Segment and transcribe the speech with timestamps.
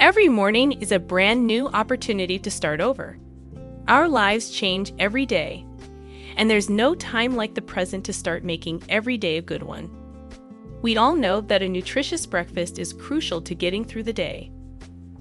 [0.00, 3.18] Every morning is a brand new opportunity to start over.
[3.86, 5.66] Our lives change every day,
[6.38, 9.90] and there's no time like the present to start making every day a good one.
[10.80, 14.50] We all know that a nutritious breakfast is crucial to getting through the day.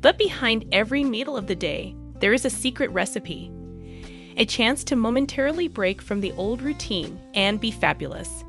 [0.00, 3.52] But behind every meal of the day, there is a secret recipe
[4.38, 8.42] a chance to momentarily break from the old routine and be fabulous.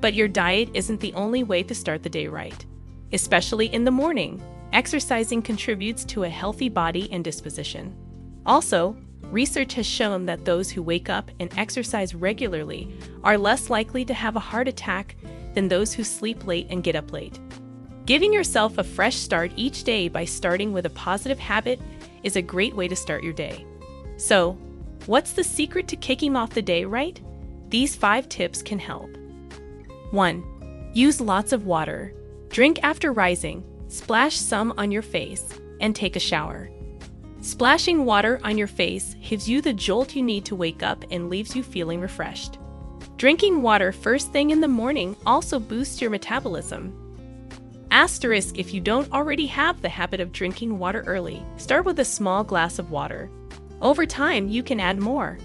[0.00, 2.66] But your diet isn't the only way to start the day right.
[3.12, 4.42] Especially in the morning,
[4.72, 7.94] exercising contributes to a healthy body and disposition.
[8.46, 12.92] Also, research has shown that those who wake up and exercise regularly
[13.22, 15.16] are less likely to have a heart attack
[15.54, 17.38] than those who sleep late and get up late.
[18.06, 21.80] Giving yourself a fresh start each day by starting with a positive habit
[22.22, 23.64] is a great way to start your day.
[24.16, 24.58] So,
[25.06, 27.20] what's the secret to kicking off the day right?
[27.68, 29.16] These five tips can help.
[30.10, 30.90] 1.
[30.92, 32.12] Use lots of water.
[32.48, 36.70] Drink after rising, splash some on your face, and take a shower.
[37.40, 41.30] Splashing water on your face gives you the jolt you need to wake up and
[41.30, 42.58] leaves you feeling refreshed.
[43.16, 46.94] Drinking water first thing in the morning also boosts your metabolism.
[47.90, 52.04] Asterisk if you don't already have the habit of drinking water early, start with a
[52.04, 53.30] small glass of water.
[53.82, 55.38] Over time, you can add more.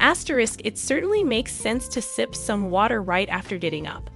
[0.00, 4.08] Asterisk it certainly makes sense to sip some water right after getting up.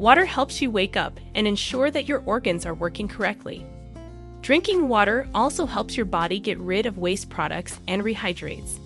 [0.00, 3.66] Water helps you wake up and ensure that your organs are working correctly.
[4.40, 8.78] Drinking water also helps your body get rid of waste products and rehydrates.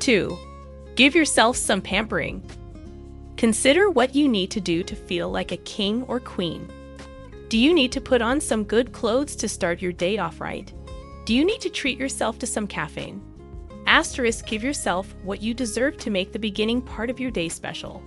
[0.00, 0.36] 2.
[0.96, 2.42] Give yourself some pampering.
[3.38, 6.68] Consider what you need to do to feel like a king or queen.
[7.48, 10.70] Do you need to put on some good clothes to start your day off right?
[11.24, 13.22] Do you need to treat yourself to some caffeine?
[13.86, 18.02] Asterisk give yourself what you deserve to make the beginning part of your day special.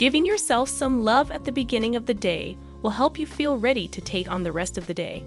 [0.00, 3.86] Giving yourself some love at the beginning of the day will help you feel ready
[3.88, 5.22] to take on the rest of the day.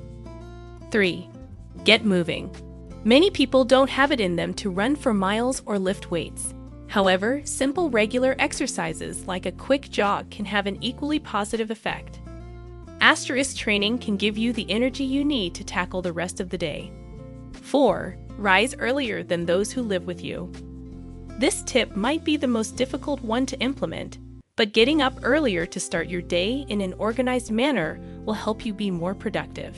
[0.89, 1.29] 3.
[1.83, 2.49] Get moving.
[3.03, 6.55] Many people don't have it in them to run for miles or lift weights.
[6.87, 12.19] However, simple regular exercises like a quick jog can have an equally positive effect.
[12.99, 16.57] Asterisk training can give you the energy you need to tackle the rest of the
[16.57, 16.91] day.
[17.51, 18.17] 4.
[18.39, 20.51] Rise earlier than those who live with you.
[21.37, 24.17] This tip might be the most difficult one to implement,
[24.55, 28.73] but getting up earlier to start your day in an organized manner will help you
[28.73, 29.77] be more productive.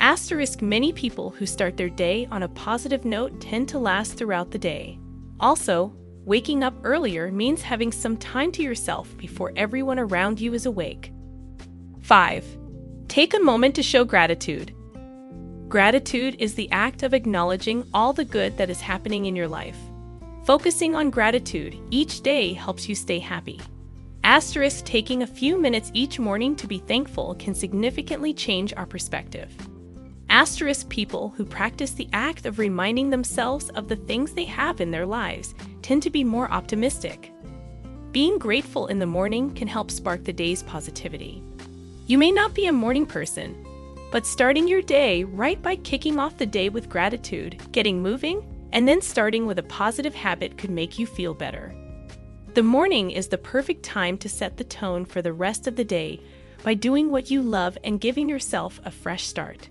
[0.00, 4.50] Asterisk many people who start their day on a positive note tend to last throughout
[4.50, 4.98] the day.
[5.38, 10.66] Also, Waking up earlier means having some time to yourself before everyone around you is
[10.66, 11.12] awake.
[12.02, 12.44] 5.
[13.08, 14.72] Take a moment to show gratitude.
[15.68, 19.76] Gratitude is the act of acknowledging all the good that is happening in your life.
[20.44, 23.60] Focusing on gratitude each day helps you stay happy.
[24.24, 29.52] Asterisk taking a few minutes each morning to be thankful can significantly change our perspective.
[30.30, 34.92] Asterisk people who practice the act of reminding themselves of the things they have in
[34.92, 37.32] their lives tend to be more optimistic.
[38.12, 41.42] Being grateful in the morning can help spark the day's positivity.
[42.06, 43.66] You may not be a morning person,
[44.12, 48.86] but starting your day right by kicking off the day with gratitude, getting moving, and
[48.86, 51.74] then starting with a positive habit could make you feel better.
[52.54, 55.84] The morning is the perfect time to set the tone for the rest of the
[55.84, 56.20] day
[56.62, 59.70] by doing what you love and giving yourself a fresh start.